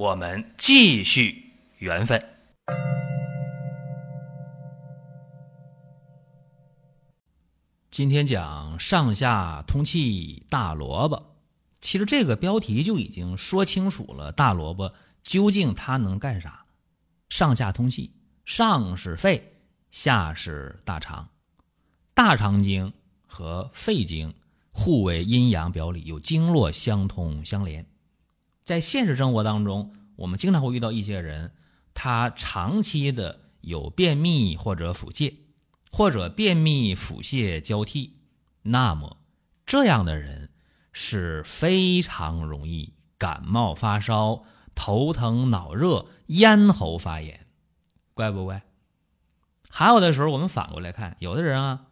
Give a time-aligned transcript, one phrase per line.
[0.00, 2.26] 我们继续缘分。
[7.90, 11.36] 今天讲上下通气大萝卜，
[11.82, 16.64] 其实这个标题就已经说清楚了，大萝卜究竟它能干啥？
[17.28, 18.10] 上下通气，
[18.46, 19.52] 上是肺，
[19.90, 21.28] 下是大肠，
[22.14, 22.90] 大肠经
[23.26, 24.32] 和肺经
[24.72, 27.84] 互为阴阳表里，有经络相通相连。
[28.62, 31.52] 在现实生活当中，我们经常会遇到一些人，
[31.92, 35.34] 他长期的有便秘或者腹泻。
[35.92, 38.20] 或者便秘、腹泻交替，
[38.62, 39.16] 那么
[39.66, 40.50] 这样的人
[40.92, 44.44] 是非常容易感冒发烧、
[44.76, 47.44] 头疼脑热、咽喉发炎，
[48.14, 48.62] 怪不怪？
[49.68, 51.86] 还有的时候，我们反过来看，有的人啊，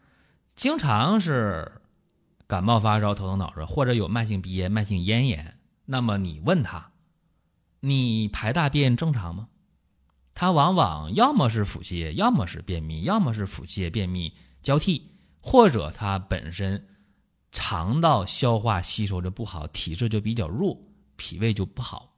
[0.54, 1.82] 经常是
[2.46, 6.87] 感冒发烧、头疼脑热，或者有慢性鼻炎、慢性咽炎，那么你问他，
[7.80, 9.48] 你排大便正常吗？
[10.34, 16.86] 它往往要么是腹泻，要么是便秘，要么是腹泻便秘交替，或者它本身
[17.50, 20.80] 肠道消化吸收的不好，体质就比较弱，
[21.16, 22.14] 脾胃就不好。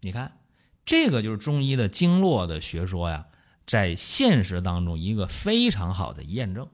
[0.00, 0.40] 你看，
[0.84, 3.26] 这个就是中医的经络的学说呀，
[3.66, 6.66] 在现实当中一个非常好的验证。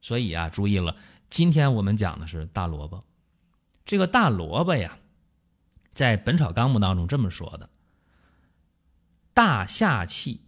[0.00, 0.96] 所以啊，注意了，
[1.30, 3.04] 今天我们讲的是大萝卜。
[3.84, 4.98] 这个大萝卜呀，
[5.94, 7.68] 在《本草纲目》当中这么说的。
[9.32, 10.40] 大夏气，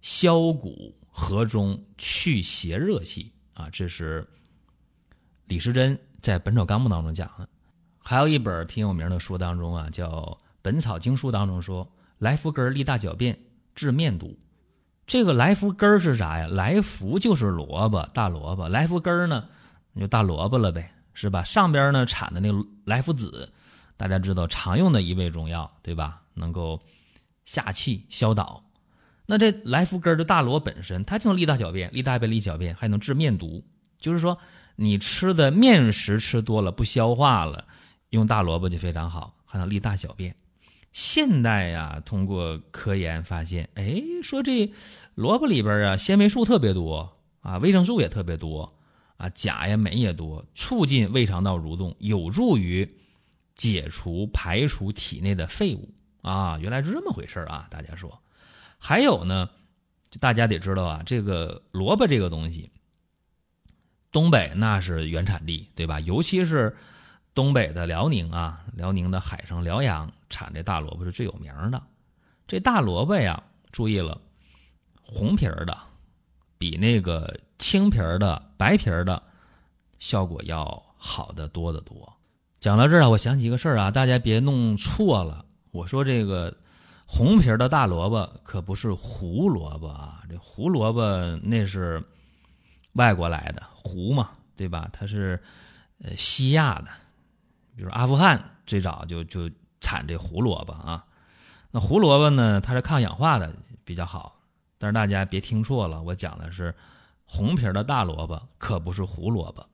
[0.00, 3.68] 消谷和中，去邪热气啊！
[3.70, 4.26] 这是
[5.46, 7.48] 李时珍在《本草纲目》当中讲的。
[7.98, 10.08] 还有一本挺有名的书当中啊，叫
[10.60, 11.88] 《本草经书》当中说，
[12.18, 13.38] 来福根利大小便，
[13.74, 14.38] 治面毒。
[15.06, 16.46] 这个来福根是啥呀？
[16.46, 18.68] 来福就是萝卜，大萝卜。
[18.68, 19.48] 来福根呢，
[19.96, 21.44] 就大萝卜了呗，是吧？
[21.44, 23.52] 上边呢产的那个来福子，
[24.02, 26.22] 大家知道常用的一味中药，对吧？
[26.34, 26.82] 能够。
[27.44, 28.64] 下气消导，
[29.26, 33.64] 那这来福根的大萝卜本身，它就能利大小便，利大便利小便，还能治面毒。
[33.98, 34.38] 就是说，
[34.76, 37.66] 你吃的面食吃多了不消化了，
[38.10, 40.36] 用大萝卜就非常好，还能利大小便。
[40.92, 44.72] 现代呀，通过科研发现，哎，说这
[45.16, 48.72] 萝卜里边啊，纤维素特别多啊，维生素也特别多
[49.16, 52.88] 啊，钾呀、镁也多，促进胃肠道蠕动，有助于
[53.54, 55.92] 解除排除体内的废物。
[56.22, 57.66] 啊，原来是这么回事啊！
[57.68, 58.22] 大家说，
[58.78, 59.50] 还有呢，
[60.20, 62.70] 大家得知道啊，这个萝卜这个东西，
[64.12, 65.98] 东北那是原产地，对吧？
[65.98, 66.76] 尤其是
[67.34, 71.82] 东北的辽宁啊，辽宁的海城、辽阳产这大萝卜是最有名的。
[72.46, 73.42] 这大萝卜呀，
[73.72, 74.20] 注意了，
[75.02, 75.76] 红皮儿的
[76.56, 79.20] 比那个青皮儿的、白皮儿的
[79.98, 82.16] 效果要好得多得多。
[82.62, 85.44] 讲到这儿啊，我想起一个事儿啊，大家别弄错了。
[85.72, 86.56] 我说这个
[87.06, 91.02] 红皮的大萝卜可不是胡萝卜啊，这胡萝卜
[91.42, 92.00] 那是
[92.92, 94.88] 外国来的胡嘛，对吧？
[94.92, 95.42] 它是
[96.04, 96.88] 呃西亚的，
[97.74, 99.50] 比如阿富汗最早就就
[99.80, 101.04] 产这胡萝卜啊。
[101.72, 103.52] 那胡萝卜呢，它是抗氧化的
[103.84, 104.36] 比较好，
[104.78, 106.72] 但是大家别听错了，我讲的是
[107.24, 109.66] 红皮的大萝卜，可不是胡萝卜。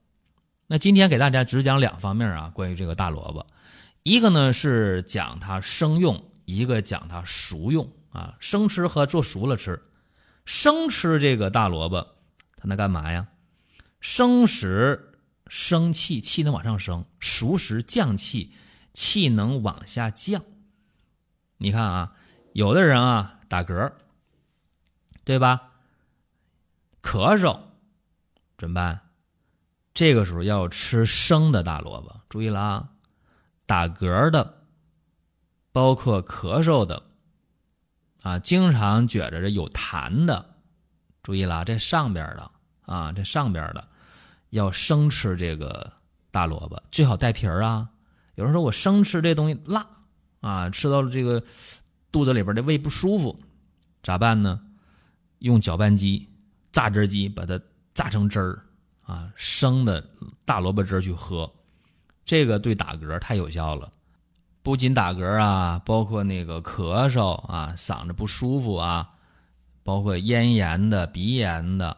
[0.71, 3.47] 那今天给大家只讲两方面啊，关于这个大萝卜。
[4.03, 9.81] 一个呢是讲它生用，一个讲它熟用啊，生吃和做熟了吃。
[10.45, 12.15] 生吃这个大萝卜，
[12.55, 13.27] 它能干嘛呀？
[13.99, 15.11] 生食
[15.47, 18.53] 生气，气能往上升；熟食降气，
[18.93, 20.43] 气能往下降。
[21.57, 22.13] 你看啊，
[22.53, 23.91] 有的人啊打嗝，
[25.23, 25.71] 对吧？
[27.01, 27.59] 咳嗽
[28.55, 29.08] 怎么办？
[29.93, 32.89] 这个时候要吃生的大萝卜，注意了啊。
[33.65, 34.63] 打嗝的，
[35.71, 37.03] 包括咳嗽的，
[38.23, 40.55] 啊，经常觉着这有痰的，
[41.21, 42.51] 注意了，这上边的
[42.81, 43.87] 啊，这上边的
[44.49, 45.93] 要生吃这个
[46.31, 47.89] 大萝卜，最好带皮儿啊。
[48.35, 49.85] 有人说我生吃这东西辣
[50.41, 51.43] 啊，吃到了这个
[52.11, 53.39] 肚子里边的胃不舒服，
[54.01, 54.59] 咋办呢？
[55.39, 56.27] 用搅拌机、
[56.71, 57.61] 榨汁机把它
[57.93, 58.65] 榨成汁儿
[59.09, 60.07] 啊，生的
[60.45, 61.51] 大萝卜汁去喝。
[62.23, 63.91] 这个对打嗝太有效了，
[64.61, 69.09] 不仅打嗝啊，包括那个咳嗽啊，嗓子不舒服啊，
[69.81, 71.97] 包括咽炎的、鼻炎的，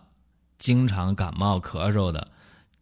[0.57, 2.25] 经常感冒咳嗽的，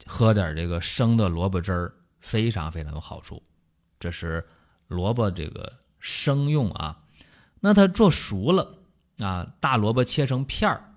[0.06, 3.42] 喝点这个生的萝卜汁儿，非常非常有好处。
[4.00, 4.48] 这是
[4.88, 7.00] 萝卜这个生用啊。
[7.62, 8.78] 那它做熟了
[9.18, 10.94] 啊，大萝卜切成片儿，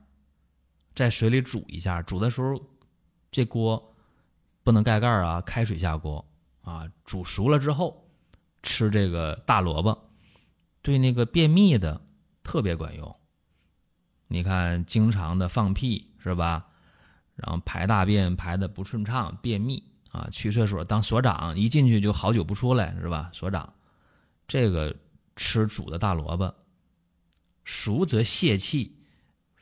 [0.94, 2.02] 在水里煮一下。
[2.02, 2.60] 煮的时候，
[3.32, 3.92] 这锅
[4.62, 6.24] 不能盖盖啊，开水下锅
[6.62, 6.88] 啊。
[7.04, 8.08] 煮熟了之后，
[8.62, 10.10] 吃这个大萝卜，
[10.80, 12.00] 对那个便秘的
[12.44, 13.16] 特别管用。
[14.28, 16.64] 你看，经常的放屁是吧？
[17.34, 19.82] 然后排大便排的不顺畅，便秘
[20.12, 23.28] 啊，去厕所当所长，一进去就好久不出来是吧？
[23.32, 23.74] 所长，
[24.46, 24.94] 这个。
[25.34, 26.54] 吃煮的大萝卜，
[27.64, 28.94] 熟则泄气，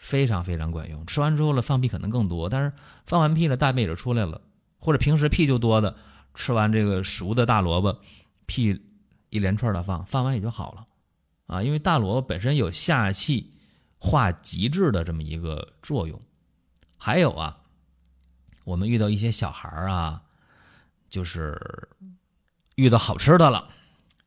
[0.00, 1.05] 非常非常管用。
[1.05, 2.73] 吃完之后了，放屁可能更多，但是
[3.05, 4.41] 放完屁了，大便也就出来了。
[4.79, 5.94] 或者平时屁就多的，
[6.35, 8.00] 吃完这个熟的大萝卜，
[8.47, 8.82] 屁
[9.29, 10.87] 一连串的放，放完也就好了
[11.47, 11.62] 啊。
[11.62, 13.52] 因为大萝卜本身有下气
[13.99, 16.19] 化极致的这么一个作用。
[16.96, 17.58] 还有啊，
[18.64, 20.23] 我们遇到一些小孩啊，
[21.11, 21.61] 就是
[22.76, 23.69] 遇到好吃的了。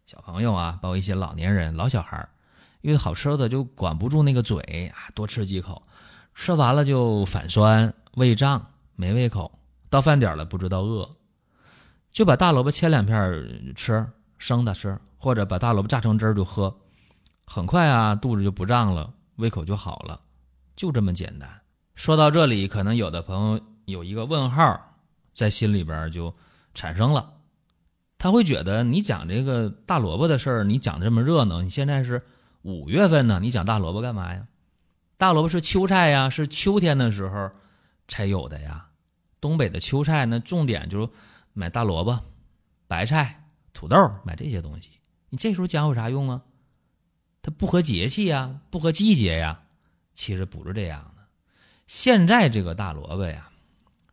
[0.06, 2.30] 小朋友啊，包括一些老年人、老小孩儿，
[2.84, 4.60] 因为好吃的就管不住那个嘴
[4.94, 5.82] 啊，多吃几口，
[6.36, 8.64] 吃完了就反酸、胃胀、
[8.96, 9.50] 没胃口。
[9.90, 11.10] 到饭点了不知道饿，
[12.12, 14.06] 就把大萝卜切两片吃，
[14.38, 16.76] 生的吃，或者把大萝卜榨成汁儿就喝，
[17.46, 20.20] 很快啊肚子就不胀了，胃口就好了，
[20.76, 21.50] 就这么简单。
[21.96, 24.98] 说到这里，可能有的朋友有一个问号
[25.34, 26.34] 在心里边就
[26.74, 27.32] 产生了。
[28.18, 31.62] 他会觉得你讲这个大萝卜的事儿，你讲的这么热闹。
[31.62, 32.22] 你现在是
[32.64, 34.48] 五月份呢，你讲大萝卜干嘛呀？
[35.18, 37.52] 大萝卜是秋菜呀，是秋天的时候
[38.08, 38.90] 才有的呀。
[39.40, 41.10] 东北的秋菜那重点就是
[41.52, 42.24] 买大萝卜、
[42.88, 44.90] 白菜、土豆，买这些东西。
[45.30, 46.42] 你这时候讲有啥用啊？
[47.42, 49.64] 它不合节气呀，不合季节呀。
[50.14, 51.24] 其实不是这样的。
[51.88, 53.50] 现在这个大萝卜呀，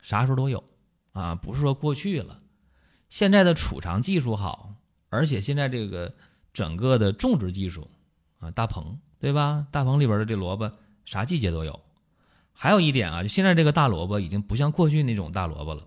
[0.02, 0.64] 啥时候都有
[1.12, 2.38] 啊，不是说过去了。
[3.08, 4.74] 现在的储藏技术好，
[5.08, 6.12] 而且现在这个
[6.52, 7.88] 整个的种植技术
[8.40, 9.66] 啊，大棚对吧？
[9.70, 10.72] 大棚里边的这萝卜
[11.04, 11.80] 啥季节都有。
[12.52, 15.86] 还有一点啊，就现在这个大萝卜已经不像过去那种大萝卜了。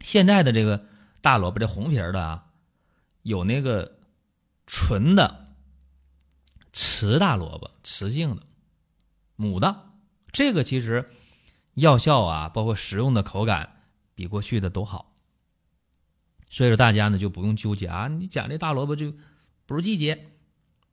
[0.00, 0.84] 现在的这个
[1.22, 2.46] 大萝卜这红皮的啊，
[3.22, 3.98] 有那个
[4.66, 5.46] 纯的
[6.72, 8.42] 雌大萝卜，雌性的
[9.36, 9.90] 母的，
[10.32, 11.08] 这个其实
[11.74, 15.14] 药效啊，包括食用的口感比过去的都好。
[16.50, 19.14] 所以说大家呢就不用纠结啊，你讲这大萝卜就
[19.64, 20.33] 不是季节，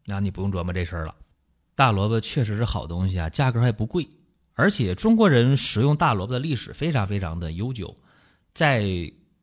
[0.05, 1.15] 那你不用琢磨这事儿了。
[1.75, 4.07] 大萝卜确实是好东西啊，价格还不贵，
[4.53, 7.95] 而且中国人食用大萝卜的历史非常非常的悠久。
[8.53, 8.83] 在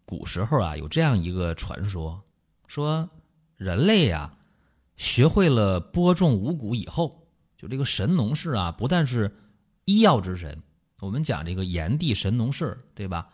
[0.05, 2.23] 古时候啊，有这样一个传说，
[2.67, 3.09] 说
[3.57, 4.37] 人类呀
[4.97, 7.27] 学会了播种五谷以后，
[7.57, 9.33] 就这个神农氏啊，不但是
[9.87, 10.63] 医药之神，
[11.01, 13.29] 我们讲这个炎帝神农氏，对吧？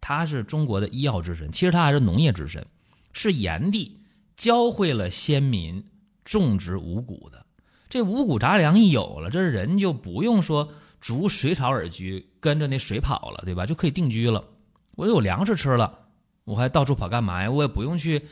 [0.00, 2.66] 他是中国的医药之神，其实他还是农业之神，
[3.12, 4.00] 是炎帝
[4.36, 5.84] 教会了先民
[6.24, 7.44] 种植五谷的。
[7.88, 13.66] 这五谷杂粮一有了，这人就不用说逐水草而居，跟着那水跑了，对吧？
[13.66, 14.44] 就可以定居了。
[14.92, 15.98] 我有粮食吃了，
[16.44, 17.50] 我还到处跑干嘛呀？
[17.50, 18.22] 我也不用去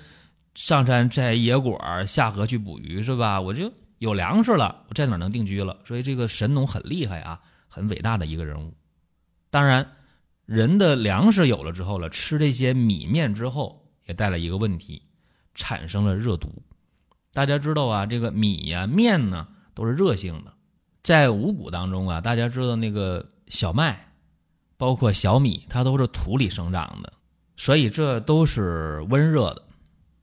[0.55, 3.41] 上山摘野果，下河去捕鱼，是吧？
[3.41, 5.79] 我就有粮食了，我在哪能定居了？
[5.85, 8.73] 所以这个神农很厉害啊，很伟大的一个人物。
[9.51, 9.87] 当然。
[10.49, 15.03] 人的粮食有了之后了，吃这些米面之后，也带来一个问题，
[15.55, 16.51] 产生了热毒。
[17.39, 20.53] 大家知道啊，这个米呀、面呢都是热性的，
[21.05, 24.13] 在五谷当中啊，大家知道那个小麦，
[24.77, 27.13] 包括小米，它都是土里生长的，
[27.57, 29.63] 所以这都是温热的。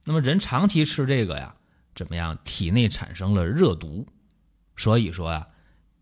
[0.03, 1.55] 那么人长期吃这个呀，
[1.95, 2.37] 怎么样？
[2.43, 4.05] 体内产生了热毒，
[4.75, 5.47] 所以说啊，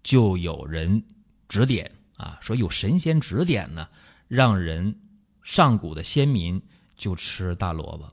[0.02, 1.04] 就有人
[1.48, 3.88] 指点啊，说有神仙指点呢。
[4.28, 5.00] 让人
[5.44, 6.60] 上古的先民
[6.96, 8.12] 就吃大萝卜，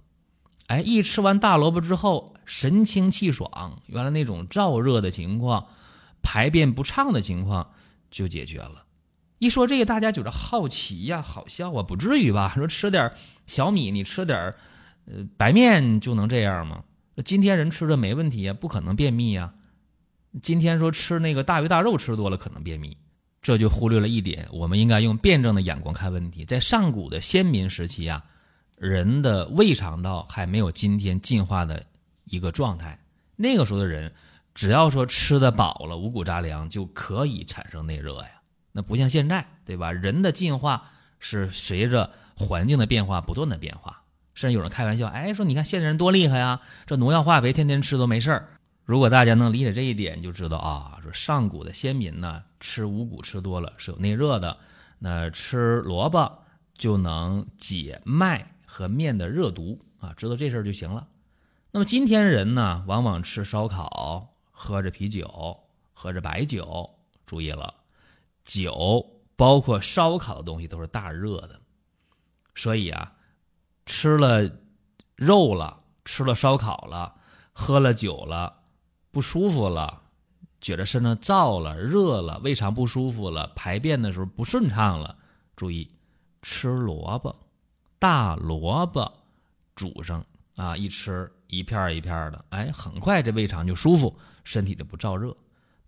[0.70, 5.66] 哎，一吃完大萝卜之后，神清气爽，原来那种燥热的情况、
[6.22, 7.72] 排便不畅的情况
[8.08, 8.84] 就解决了。
[9.38, 12.52] 一说这个，大家觉得好奇呀，好笑啊，不至于吧？
[12.54, 13.10] 说吃点
[13.48, 14.54] 小米，你吃点
[15.06, 16.84] 呃白面就能这样吗？
[17.24, 19.52] 今天人吃的没问题啊，不可能便秘啊。
[20.40, 22.96] 今天说吃那个大鱼大肉吃多了可能便秘。
[23.42, 26.44] 这就忽略了一点，我们应该用辩证的眼光看问题。
[26.44, 28.22] 在上古的先民时期啊，
[28.80, 31.84] 人的胃肠道还没有今天进化的
[32.24, 32.98] 一个状态。
[33.36, 34.10] 那个时候的人，
[34.54, 38.30] 只要说吃的饱了，五谷杂粮就可以产生内热呀。
[38.72, 39.92] 那不像现在，对吧？
[39.92, 44.02] 人的进化是随着环境的变化不断的变化。
[44.32, 48.48] 甚至有人开玩笑，哎，说你看现在人多厉害呀，这农药化肥天天吃都没事儿。
[48.86, 54.56] 如果大家能理解这一点，就知道啊，说上古的先民呢，吃五谷吃多了是有内热的，
[55.00, 56.44] 那吃萝卜
[56.78, 61.08] 就能解脉和面的热毒啊，知道这事儿就行了。
[61.72, 65.60] 那么今天人呢，往往吃烧烤，喝着啤酒，
[65.92, 66.88] 喝着白酒，
[67.26, 67.74] 注意了，
[68.44, 71.60] 酒包括烧烤的东西都是大热的，
[72.54, 73.14] 所以啊。
[73.86, 74.48] 吃了
[75.16, 77.16] 肉了，吃了烧烤了，
[77.52, 78.60] 喝了酒了，
[79.10, 80.02] 不舒服了，
[80.60, 85.16] 觉得身上燥了、热了，胃肠不舒服了，排便的时候不顺畅了。
[85.56, 85.90] 注意，
[86.40, 87.34] 吃萝卜，
[88.00, 89.12] 大萝卜
[89.76, 90.26] 煮上
[90.56, 95.36] 啊，一吃一片一片的，哎，很快这胃肠就舒服，身体就不燥热。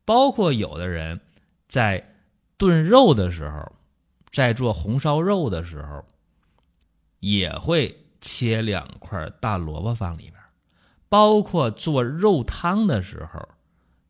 [0.04, 1.20] 包括有的人
[1.66, 2.14] 在
[2.56, 3.72] 炖肉的时候，
[4.30, 6.04] 在做红烧肉的时候。
[7.24, 10.34] 也会切两块大萝卜放里边，
[11.08, 13.48] 包括做肉汤的时候，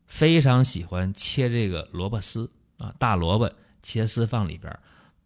[0.07, 4.75] 非常喜欢切这个萝卜丝啊，大萝卜切丝放里边，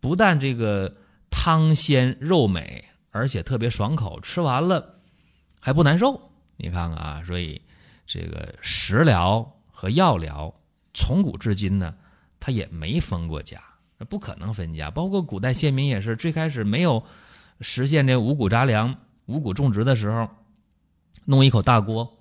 [0.01, 0.93] 不但这个
[1.29, 5.01] 汤鲜肉美，而且特别爽口，吃完了
[5.59, 6.31] 还不难受。
[6.57, 7.61] 你看看啊，所以
[8.05, 10.53] 这个食疗和药疗
[10.93, 11.93] 从古至今呢，
[12.39, 13.61] 它也没分过家，
[14.09, 14.89] 不可能分家。
[14.89, 17.03] 包括古代先民也是，最开始没有。
[17.59, 20.29] 实现这五谷杂粮、五谷种植的时候，
[21.25, 22.19] 弄一口大锅，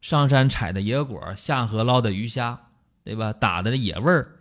[0.00, 2.60] 上山采的野果，下河捞的鱼虾，
[3.04, 3.32] 对吧？
[3.32, 4.35] 打的野味儿，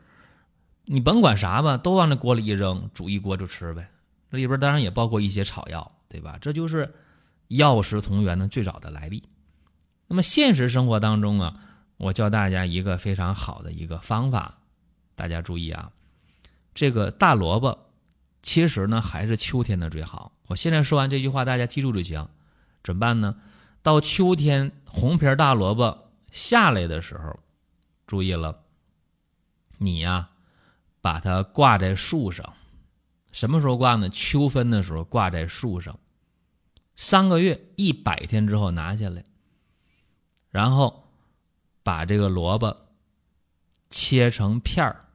[0.85, 3.89] 你甭管啥吧，都往那锅里一扔，煮一锅就吃呗。
[4.31, 6.37] 这里边当然也包括一些草药，对吧？
[6.41, 6.93] 这就是
[7.47, 9.23] 药食同源的最早的来历。
[10.07, 11.57] 那么现实生活当中啊，
[11.97, 14.59] 我教大家一个非常好的一个方法，
[15.15, 15.91] 大家注意啊，
[16.73, 17.79] 这个大萝卜。
[18.43, 20.31] 其实呢，还是秋天的最好。
[20.47, 22.27] 我现在说完这句话，大家记住就行。
[22.83, 23.35] 怎么办呢？
[23.81, 27.39] 到秋天红皮大萝卜下来的时候，
[28.05, 28.59] 注意了，
[29.79, 30.29] 你呀，
[31.05, 32.51] 把它挂在树上。
[33.31, 34.09] 什么时候挂呢？
[34.09, 35.99] 秋分的时候挂在树上，
[36.95, 39.23] 三个月一百天之后拿下来，
[40.49, 41.07] 然后
[41.83, 42.75] 把这个萝卜
[43.91, 45.05] 切成片儿，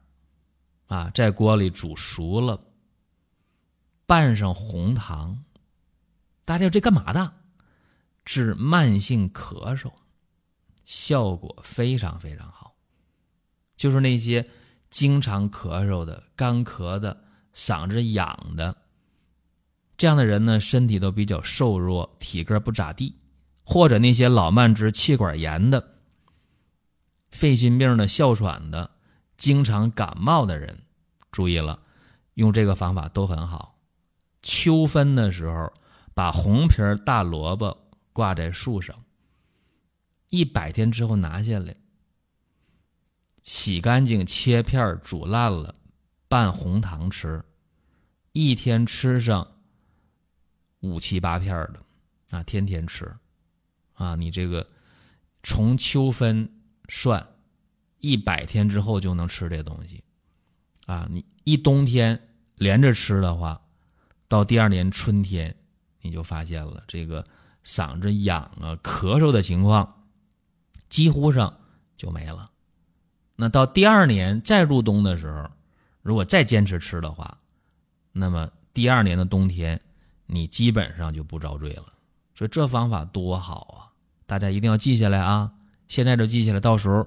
[0.87, 2.57] 啊，在锅里煮熟了。
[4.05, 5.43] 拌上红糖，
[6.45, 7.33] 大家这干嘛的？
[8.23, 9.91] 治慢性咳嗽，
[10.85, 12.77] 效果非常非常好。
[13.75, 14.49] 就是那些
[14.91, 17.23] 经常咳嗽的、干咳的、
[17.55, 18.75] 嗓子痒的
[19.97, 23.15] 这样的人呢，身体都比较瘦弱，体格不咋地，
[23.63, 25.95] 或者那些老慢支、气管炎的、
[27.31, 28.91] 肺心病的、哮喘的、
[29.37, 30.83] 经常感冒的人，
[31.31, 31.79] 注意了，
[32.33, 33.79] 用这个方法都很好。
[34.41, 35.71] 秋分的时候，
[36.13, 38.95] 把红皮大萝卜挂在树上，
[40.29, 41.75] 一百天之后拿下来，
[43.43, 45.75] 洗干净切片煮烂了，
[46.27, 47.43] 拌红糖吃，
[48.33, 49.47] 一天吃上
[50.81, 51.83] 五七八片的，
[52.37, 53.11] 啊，天天吃，
[53.93, 54.67] 啊，你这个
[55.43, 56.49] 从秋分
[56.89, 57.27] 算，
[57.97, 60.03] 一百天之后就能吃这东西，
[60.85, 63.61] 啊，你一冬天连着吃的话。
[64.27, 65.53] 到第二年春天，
[65.99, 67.27] 你就发现了这个
[67.65, 70.05] 嗓子痒啊、咳嗽的情况，
[70.89, 71.59] 几乎上
[71.97, 72.50] 就没了。
[73.35, 75.49] 那到第二年再入冬的时候，
[76.01, 77.37] 如果再坚持吃的话，
[78.11, 79.79] 那么第二年的冬天，
[80.25, 81.85] 你基本上就不遭罪了。
[82.35, 83.91] 所以这方法多好啊！
[84.25, 85.51] 大家一定要记下来啊！
[85.87, 87.05] 现在就记下来，到时候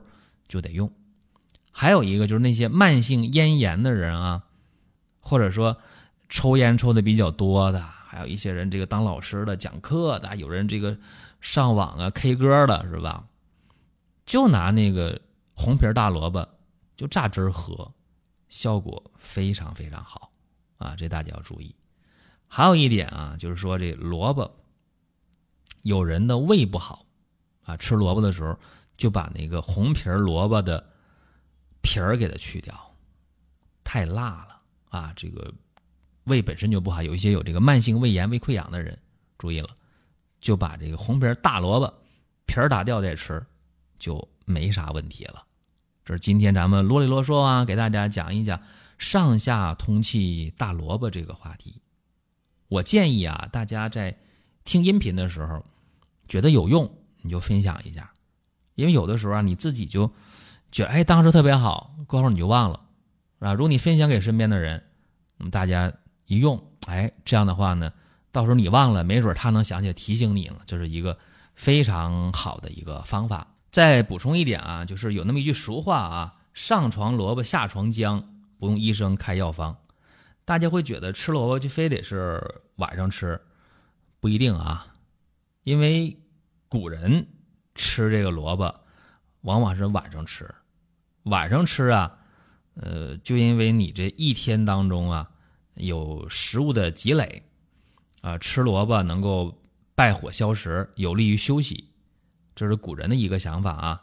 [0.49, 0.91] 就得用。
[1.71, 4.45] 还有一个就是那些慢性咽炎的人啊，
[5.21, 5.77] 或者说。
[6.31, 10.97] 抽烟抽的比较多的，还有一些人这个当老师的、讲课的，有人这个
[11.41, 13.23] 上网啊、K 歌的，是吧？
[14.27, 15.21] 就拿那个
[15.55, 16.47] 红皮大萝卜
[16.97, 17.93] 就榨汁喝，
[18.49, 20.31] 效果非常非常好
[20.77, 20.95] 啊！
[20.97, 21.75] 这大家要注意。
[22.47, 24.51] 还有一点啊，就是说这萝卜，
[25.83, 27.07] 有人的胃不好
[27.65, 28.59] 啊，吃萝卜的时候
[28.97, 30.85] 就把那个红皮萝卜的
[31.81, 32.75] 皮儿给它去掉，
[33.83, 35.13] 太辣了啊！
[35.17, 35.53] 这个。
[36.25, 38.99] 胃本身就不好，有一些有这个慢性胃炎、胃溃疡的人，
[39.37, 39.69] 注意了，
[40.41, 41.95] 就把这个红皮大萝卜
[42.47, 43.45] 皮儿打掉再吃，
[43.99, 45.45] 就没啥问题了。
[46.05, 48.61] 这是今天咱们啰里啰嗦啊，给大家讲一讲
[48.99, 51.81] 上下通气大萝卜这个话题。
[52.69, 54.17] 我建议啊，大家在
[54.65, 55.65] 听音频的时候
[56.29, 56.91] 觉得有用，
[57.23, 58.11] 你就分享一下，
[58.75, 60.11] 因为有的时候啊，你自己就
[60.71, 62.81] 觉得哎，当时特别好，过后你就忘了，
[63.39, 63.53] 啊？
[63.53, 64.83] 如果你分享给身边的人，
[65.39, 65.93] 那么大家。
[66.27, 67.93] 一用，哎，这样的话呢，
[68.33, 71.19] 到时候你忘了，没准他能想起来提醒你了，这是一个
[71.55, 73.47] 非常好的一个方法。
[73.75, 78.25] 再补充一点啊，就是有那么一句俗话啊：“上床萝卜下床姜，
[78.57, 79.77] 不用医生开药方。”
[80.47, 82.41] 大家会觉得吃萝卜就非得是
[82.77, 83.41] 晚上吃，
[84.21, 84.95] 不一定啊，
[85.65, 86.17] 因为
[86.69, 87.27] 古人
[87.75, 88.73] 吃这个萝卜
[89.41, 90.49] 往往是晚上吃，
[91.25, 92.17] 晚上吃啊，
[92.75, 95.29] 呃，就因为你这一天当中啊
[95.75, 97.43] 有食物的积累。
[98.21, 99.61] 啊，吃萝卜能够
[99.97, 101.91] 败火消食，有利于休息，
[102.55, 104.03] 这是古人的一个想法啊。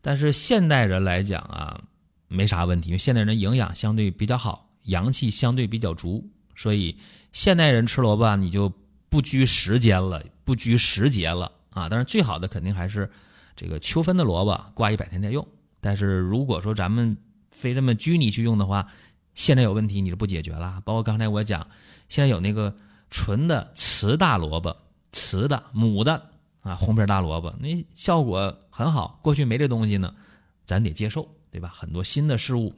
[0.00, 1.80] 但是现代人来讲啊，
[2.28, 6.96] 没啥问题，因为现代人营养相对比较好，阳气相对比较足，所以
[7.32, 8.72] 现代人吃萝卜你就
[9.08, 11.88] 不拘时间了，不拘时节了啊。
[11.88, 13.10] 但是最好的肯定还是
[13.54, 15.46] 这个秋分的萝卜，挂一百天再用。
[15.80, 17.16] 但是如果说咱们
[17.50, 18.88] 非这么拘泥去用的话，
[19.34, 20.80] 现在有问题你就不解决了。
[20.84, 21.66] 包括刚才我讲，
[22.08, 22.76] 现在有那个。
[23.12, 24.76] 纯的雌大萝卜，
[25.10, 26.30] 雌的母的
[26.62, 29.18] 啊，红皮大萝卜，那效果很好。
[29.22, 30.14] 过去没这东西呢，
[30.66, 31.68] 咱得接受，对吧？
[31.74, 32.74] 很多新的事物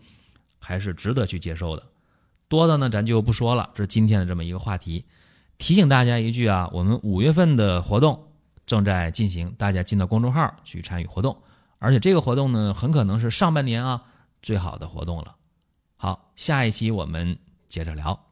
[0.58, 1.82] 还是值得去接受的。
[2.48, 3.70] 多的呢，咱就不说了。
[3.74, 5.04] 这是今天的这么一个话题，
[5.58, 8.28] 提醒大家一句啊，我们五月份的活动
[8.66, 11.36] 正在进行，大家进到公众号去参与活动。
[11.78, 14.04] 而且这个活动呢，很可能是上半年啊
[14.42, 15.34] 最好的活动了。
[15.96, 17.36] 好，下一期我们
[17.68, 18.31] 接着聊。